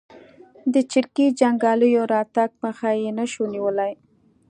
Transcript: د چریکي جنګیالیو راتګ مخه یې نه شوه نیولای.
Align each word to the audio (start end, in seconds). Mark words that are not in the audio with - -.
د 0.73 0.75
چریکي 0.91 1.25
جنګیالیو 1.39 2.03
راتګ 2.13 2.49
مخه 2.63 2.89
یې 3.01 3.09
نه 3.17 3.25
شوه 3.31 3.47
نیولای. 3.53 3.93